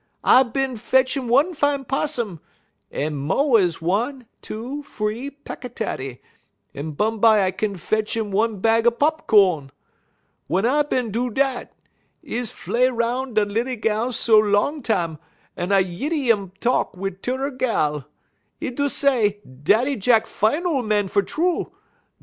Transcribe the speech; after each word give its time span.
I 0.23 0.41
bin 0.41 0.77
fetch 0.77 1.15
'im 1.15 1.27
one 1.27 1.53
fine 1.53 1.85
'possum, 1.85 2.39
un 2.91 3.13
mo' 3.17 3.55
ez 3.57 3.83
one, 3.83 4.25
two, 4.41 4.81
free 4.81 5.29
peck 5.29 5.63
a 5.63 5.69
taty, 5.69 6.21
un 6.73 6.93
bumbye 6.93 7.41
I 7.43 7.51
bin 7.51 7.77
fetch 7.77 8.17
'im 8.17 8.31
one 8.31 8.59
bag 8.61 8.87
pop 8.97 9.27
co'n. 9.27 9.69
Wun 10.47 10.65
I 10.65 10.81
bin 10.81 11.11
do 11.11 11.29
dat, 11.29 11.71
I 12.23 12.27
is 12.27 12.49
fley 12.51 12.89
'roun' 12.91 13.35
da' 13.35 13.43
lilly 13.43 13.75
gal 13.75 14.11
so 14.11 14.39
long 14.39 14.81
tam, 14.81 15.19
un 15.55 15.71
I 15.71 15.81
yeddy 15.83 16.29
'im 16.29 16.49
talk 16.59 16.97
wit' 16.97 17.21
turrer 17.21 17.51
gal. 17.55 18.05
'E 18.59 18.71
do 18.71 18.89
say: 18.89 19.39
'Daddy 19.43 19.97
Jack 19.97 20.25
fine 20.25 20.65
ole 20.65 20.81
man 20.81 21.09
fer 21.09 21.21
true.' 21.21 21.73